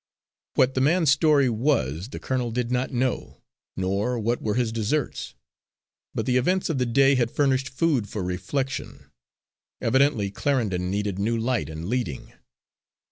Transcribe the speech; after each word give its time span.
What 0.55 0.73
the 0.73 0.81
man's 0.81 1.11
story 1.11 1.47
was, 1.47 2.09
the 2.09 2.17
colonel 2.17 2.49
did 2.49 2.71
not 2.71 2.89
know, 2.89 3.43
nor 3.77 4.17
what 4.17 4.41
were 4.41 4.55
his 4.55 4.71
deserts. 4.71 5.35
But 6.15 6.25
the 6.25 6.37
events 6.37 6.71
of 6.71 6.79
the 6.79 6.87
day 6.87 7.13
had 7.13 7.29
furnished 7.29 7.69
food 7.69 8.09
for 8.09 8.23
reflection. 8.23 9.11
Evidently 9.79 10.31
Clarendon 10.31 10.89
needed 10.89 11.19
new 11.19 11.37
light 11.37 11.69
and 11.69 11.85
leading. 11.87 12.33